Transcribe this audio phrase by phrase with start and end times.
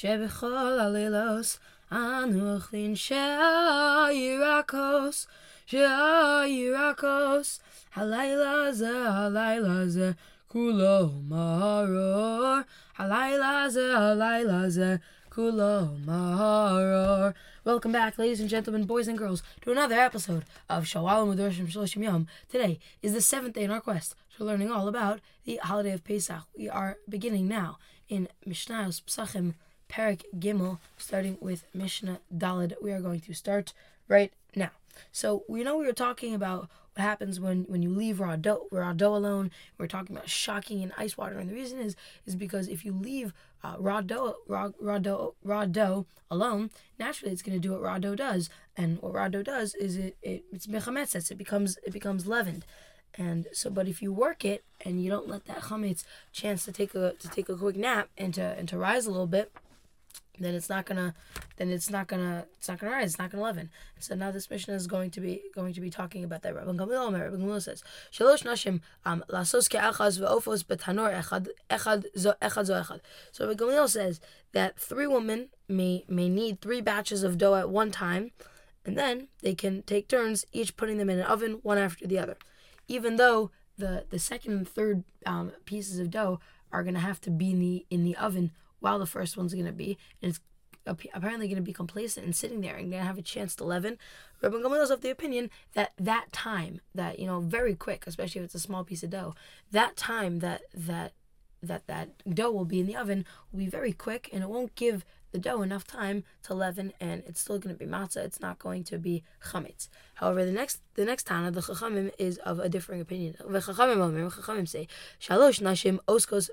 [0.00, 1.58] שבכל הלילוס
[1.92, 3.26] אנו אוכלים שהירקוס,
[5.66, 7.60] שהירקוס,
[7.94, 10.12] הלילה זה, הלילה זה,
[10.48, 12.56] כולו מהרור,
[12.98, 14.96] הלילה זה, הלילה זה,
[15.28, 17.28] כולו מהרור.
[17.66, 22.04] Welcome back, ladies and gentlemen, boys and girls, to another episode of Shalom Udoshim Shaloshim
[22.04, 22.28] Yom.
[22.48, 26.04] Today is the seventh day in our quest to learning all about the holiday of
[26.04, 26.44] Pesach.
[26.56, 27.78] We are beginning now
[28.08, 29.54] in Mishnah's Pesachim
[29.88, 32.74] Perik Gimel, starting with Mishnah Dalid.
[32.82, 33.72] We are going to start
[34.06, 34.70] right now.
[35.12, 38.66] So we know we were talking about what happens when, when you leave raw dough,
[38.70, 39.50] raw dough alone.
[39.78, 41.96] We're talking about shocking in ice water, and the reason is
[42.26, 43.32] is because if you leave
[43.62, 47.82] uh, raw dough raw, raw dough raw dough alone, naturally it's going to do what
[47.82, 51.30] raw dough does, and what raw dough does is it, it it's mechametzes.
[51.30, 52.64] It becomes it becomes leavened.
[53.14, 56.72] And so, but if you work it and you don't let that chametz chance to
[56.72, 59.52] take a to take a quick nap and to and to rise a little bit,
[60.40, 61.14] then it's not gonna
[61.56, 63.70] then it's not gonna it's not gonna rise it's not gonna leaven.
[63.98, 66.54] So now this mission is going to be going to be talking about that.
[66.54, 67.82] Rabban Gamliel Rabban Gamliel says
[68.12, 73.00] shalosh nashim um lasos ke'achaz ve'ofos betanor echad echad zo echad zo echad.
[73.32, 74.20] So Rabban Gamliel says
[74.52, 78.30] that three women may may need three batches of dough at one time
[78.84, 82.18] and then they can take turns each putting them in an oven one after the
[82.18, 82.36] other.
[82.86, 87.30] Even though the the second and third um, pieces of dough are to have to
[87.30, 90.40] be in the in the oven while the first one's going to be, and it's
[90.86, 93.64] apparently going to be complacent and sitting there and going to have a chance to
[93.64, 93.98] leaven.
[94.42, 98.40] Rabban Gamliel is of the opinion that that time, that you know, very quick, especially
[98.40, 99.34] if it's a small piece of dough,
[99.70, 101.12] that time that that
[101.62, 104.74] that that dough will be in the oven will be very quick, and it won't
[104.76, 108.24] give the dough enough time to leaven, and it's still going to be matzah.
[108.24, 109.88] It's not going to be chametz.
[110.14, 113.36] However, the next the next Tana, the chachamim, is of a differing opinion.
[113.38, 114.88] The chachamim, chachamim say
[115.20, 116.48] shalosh nashim oskos.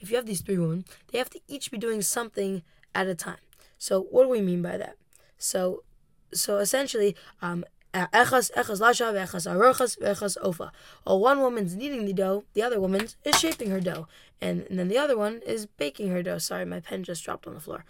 [0.00, 2.62] If you have these three women, they have to each be doing something
[2.94, 3.36] at a time.
[3.78, 4.96] So what do we mean by that?
[5.38, 5.84] So
[6.32, 10.70] so essentially, um, Echas, echas lasha, echas arochas, echas ofa.
[11.04, 14.06] While one woman's kneading the dough, the other woman is shaping her dough.
[14.40, 16.38] And, and then the other one is baking her dough.
[16.38, 17.84] Sorry, my pen just dropped on the floor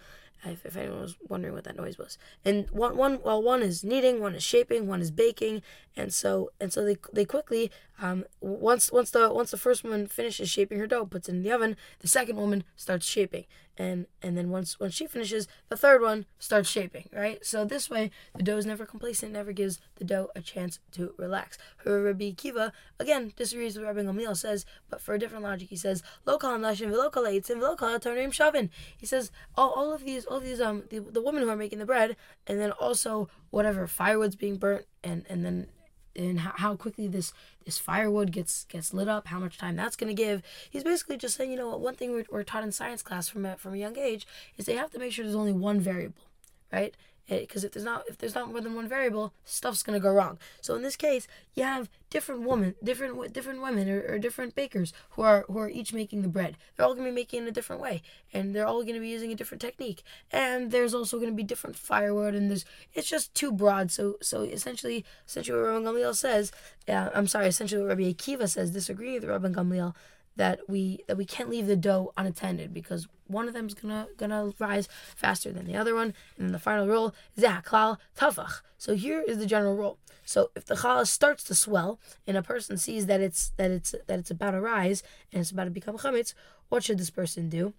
[0.44, 2.18] if, if anyone was wondering what that noise was.
[2.44, 5.62] And one one while one is kneading, one is shaping, one is baking,
[5.96, 10.06] and so and so they they quickly um once once the once the first woman
[10.06, 13.44] finishes shaping her dough, puts it in the oven, the second woman starts shaping,
[13.78, 17.08] and and then once once she finishes, the third one starts shaping.
[17.12, 17.44] Right.
[17.44, 21.14] So this way, the dough is never complacent, never gives the dough a chance to
[21.16, 21.56] relax.
[21.84, 26.02] Rabbi Akiva again disagrees with Rabbi Gamliel says, but for a different logic, he says
[26.26, 28.68] eitzim local shavin.
[28.96, 31.78] He says all, all of these all these um the, the women who are making
[31.78, 35.68] the bread, and then also whatever firewood's being burnt, and and then
[36.16, 37.32] and how, quickly this
[37.64, 40.42] this firewood gets gets lit up, how much time that's going to give.
[40.70, 41.80] He's basically just saying, you know, what?
[41.80, 44.26] one thing we're, we're taught in science class from a, from a young age
[44.56, 46.24] is they have to make sure there's only one variable,
[46.72, 46.96] right?
[47.28, 50.38] Because if there's not if there's not more than one variable, stuff's gonna go wrong.
[50.60, 54.92] So in this case, you have different women, different different women or, or, different bakers
[55.10, 56.56] who are who are each making the bread.
[56.76, 58.02] They're all gonna be making it in a different way,
[58.32, 60.02] and they're all gonna be using a different technique.
[60.30, 63.90] And there's also gonna be different firewood, and there's it's just too broad.
[63.90, 66.50] So so essentially, essentially what Rabban Gamliel says,
[66.88, 69.94] uh, I'm sorry, essentially what Rabbi Akiva says, disagreeing with Rabban Gamliel
[70.38, 74.06] that we that we can't leave the dough unattended because one of them is gonna
[74.16, 78.62] gonna rise faster than the other one, and then the final rule is klal tafach.
[78.78, 79.98] So here is the general rule.
[80.24, 83.94] So if the challah starts to swell and a person sees that it's that it's
[84.06, 86.34] that it's about to rise and it's about to become chametz,
[86.68, 87.74] what should this person do?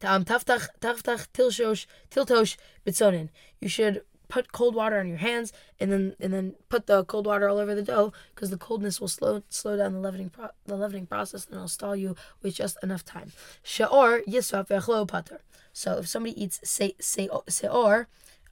[0.00, 3.30] Tam taftach taftach tilshosh tiltosh bitzonin.
[3.60, 7.26] You should put cold water on your hands and then and then put the cold
[7.26, 10.50] water all over the dough because the coldness will slow slow down the leavening pro-
[10.66, 13.32] the leavening process and it'll stall you with just enough time.
[13.62, 15.40] She'or pater.
[15.72, 18.06] So if somebody eats se, se, se'or,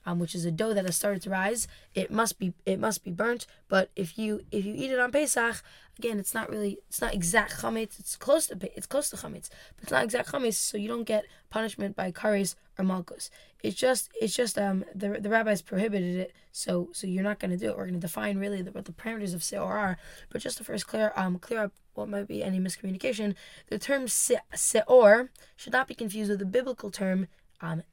[0.05, 3.03] um, which is a dough that has started to rise, it must be it must
[3.03, 3.47] be burnt.
[3.69, 5.63] But if you if you eat it on Pesach,
[5.97, 7.99] again, it's not really it's not exact chametz.
[7.99, 11.05] It's close to it's close to chametz, but it's not exact chametz, so you don't
[11.05, 13.29] get punishment by kares or malchus.
[13.63, 17.51] It's just it's just um the the rabbis prohibited it, so so you're not going
[17.51, 17.77] to do it.
[17.77, 19.97] We're going to define really the, what the parameters of seor are,
[20.29, 23.35] but just to first clear um clear up what might be any miscommunication,
[23.67, 27.27] the term seor should not be confused with the biblical term
[27.61, 27.83] um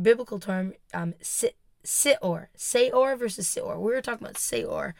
[0.00, 3.76] biblical term um sit sior seor versus sior.
[3.76, 4.94] We were talking about seor.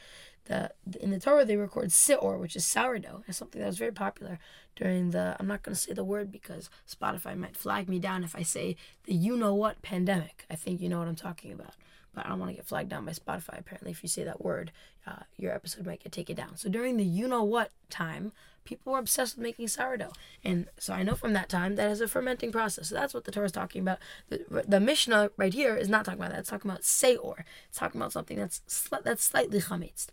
[0.46, 0.70] The,
[1.00, 3.24] in the Torah they record sior, which is sourdough.
[3.26, 4.38] It's something that was very popular
[4.76, 5.36] during the.
[5.40, 8.42] I'm not going to say the word because Spotify might flag me down if I
[8.42, 10.44] say the you know what pandemic.
[10.50, 11.74] I think you know what I'm talking about.
[12.14, 13.58] but I don't want to get flagged down by Spotify.
[13.58, 14.70] Apparently, if you say that word,
[15.06, 16.56] uh, your episode might get taken down.
[16.56, 18.32] So during the you know what time,
[18.64, 20.12] people were obsessed with making sourdough,
[20.42, 22.88] and so I know from that time that is a fermenting process.
[22.88, 23.98] So that's what the Torah is talking about.
[24.28, 26.40] The, the Mishnah right here is not talking about that.
[26.40, 27.44] It's talking about seor.
[27.68, 28.60] It's talking about something that's
[29.02, 30.06] that's slightly chametz.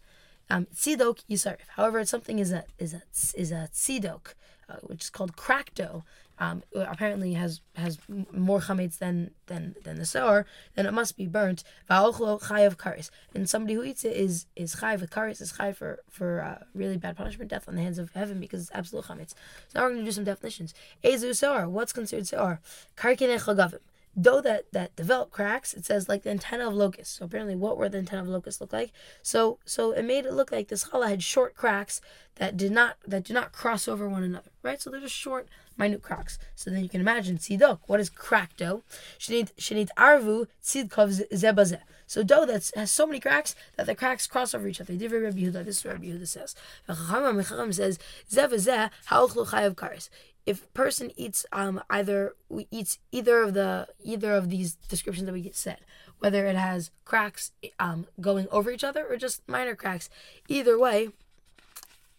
[0.49, 1.67] Um, tzidok yisarif.
[1.75, 3.01] However, something is a is a
[3.35, 4.33] is a tzidok,
[4.69, 6.03] uh, which is called crack dough.
[6.39, 7.99] Um, apparently has has
[8.31, 11.63] more chametz than than than the sour, then it must be burnt.
[11.87, 15.99] Va'ochlo chayav karis, and somebody who eats it is is chayav karis is chayav for
[16.09, 19.35] for uh, really bad punishment, death on the hands of heaven because it's absolute chametz.
[19.67, 20.73] So now we're going to do some definitions.
[21.03, 22.59] Ezu sour, what's considered sour?
[22.97, 23.81] Karkine chagavim
[24.19, 27.77] dough that that developed cracks it says like the antenna of locusts so apparently what
[27.77, 28.91] were the antenna of locusts look like
[29.21, 32.01] so so it made it look like this challah had short cracks
[32.35, 35.47] that did not that did not cross over one another right so they're just short
[35.77, 38.83] minute cracks so then you can imagine tzidok what is crack dough
[39.17, 41.81] she shenit shenit arvu tzidkov zebazeh
[42.11, 44.95] so dough that has so many cracks that the cracks cross over each other.
[44.95, 45.63] Divrei Rabbi Yehuda.
[45.63, 46.55] This is what Rabbi Yehuda says.
[46.85, 47.99] Chacham says
[48.29, 50.09] zeh ha'ochlu chayav kares
[50.45, 52.35] if person eats um either
[52.71, 55.79] eats either of the either of these descriptions that we get said,
[56.19, 60.09] whether it has cracks um going over each other or just minor cracks,
[60.47, 61.09] either way,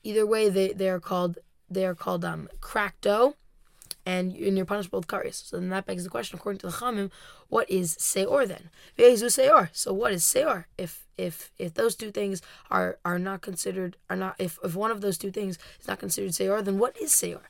[0.02, 1.38] either way they they are called
[1.68, 3.34] they are called um crack dough
[4.04, 5.46] and, you're punished with karis.
[5.46, 7.10] So then that begs the question, according to the Chamim,
[7.48, 8.70] what is seor then?
[8.98, 9.68] Ve'ezu seor.
[9.72, 10.64] So what is seor?
[10.78, 12.40] If if if those two things
[12.70, 15.98] are are not considered are not if, if one of those two things is not
[15.98, 17.42] considered seor, then what is seor?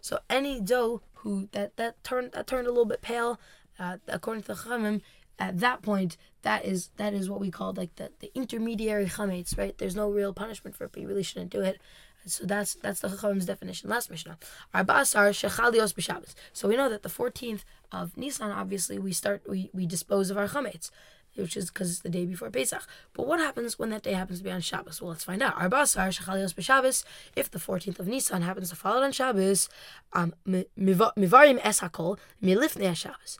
[0.00, 3.38] So any dough who that that turned that turned a little bit pale,
[3.78, 5.02] uh, according to the Chamim,
[5.38, 9.56] at that point, that is that is what we call like the, the intermediary chametz,
[9.56, 9.76] right?
[9.76, 11.80] There's no real punishment for it, but you really shouldn't do it.
[12.26, 13.90] So that's that's the Chacham's definition.
[13.90, 14.38] Last Mishnah.
[14.74, 16.34] Arbasar shechalios b'Shabbos.
[16.52, 17.62] So we know that the 14th
[17.92, 20.90] of Nisan, obviously, we start we, we dispose of our chametz,
[21.34, 22.82] which is because it's the day before Pesach.
[23.14, 25.00] But what happens when that day happens to be on Shabbos?
[25.00, 25.56] Well, let's find out.
[25.56, 27.04] Arbasar shechalios b'Shabbos.
[27.36, 29.68] If the 14th of Nisan happens to fall on Shabbos,
[30.12, 33.38] um, mivarim es hakol milifnei Shabbos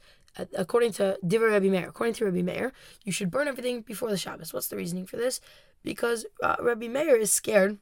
[0.56, 2.72] according to Diva Rabbi Meir, according to Rabbi Meir,
[3.04, 4.52] you should burn everything before the Shabbos.
[4.52, 5.40] What's the reasoning for this?
[5.82, 7.78] Because uh, Rabbi Meir is scared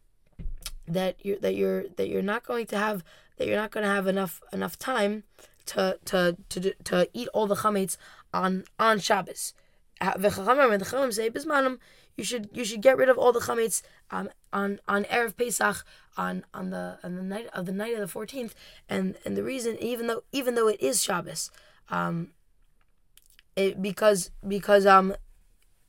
[0.89, 3.05] that you're that you're that you're not going to have
[3.37, 5.25] that you're not going to have enough enough time
[5.67, 7.97] to to to to eat all the chametz
[8.33, 9.55] on on Shabbos.
[10.01, 11.79] The Chachamim say bismanim
[12.17, 15.85] you should you should get rid of all the chametz um, on on erev Pesach
[16.17, 18.55] on on the on the night of the night of the fourteenth
[18.89, 21.51] and and the reason even though even though it is Shabbos,
[21.91, 22.31] um,
[23.57, 25.15] it because because um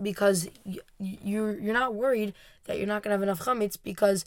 [0.01, 2.33] because you, you're you're not worried
[2.65, 4.23] that you're not gonna have enough chametz because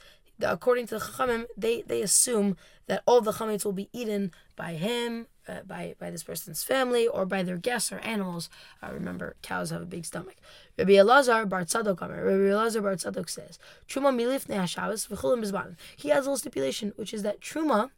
[0.50, 2.56] according to the Chachamim, they, they assume
[2.86, 7.06] that all the chametz will be eaten by him, uh, by by this person's family,
[7.06, 8.48] or by their guests or animals.
[8.82, 10.36] Uh, remember, cows have a big stomach.
[10.78, 13.58] Rabbi Elazar Bar Tzadok Rabbi Elazar Bar Tzadok says,
[13.88, 15.76] Truma milifnei hashavas v'chulim.
[15.96, 17.90] He has a little stipulation, which is that Truma,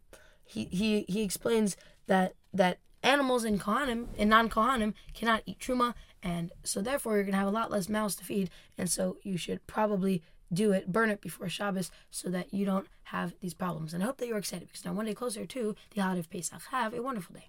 [0.44, 1.76] he, he, he explains
[2.06, 7.25] that that animals in Kohanim, in non Kohanim, cannot eat Truma, and so therefore you're
[7.26, 10.23] to have a lot less mouths to feed, and so you should probably
[10.55, 13.93] do it, burn it before Shabbos so that you don't have these problems.
[13.93, 16.31] And I hope that you're excited because now one day closer to the holiday of
[16.31, 16.62] Pesach.
[16.71, 17.43] Have a wonderful day.